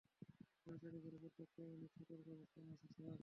[0.63, 3.17] তাড়াতাড়ি করো প্রত্যেক ইউনিট সর্তক অবস্থানে আছে স্যার।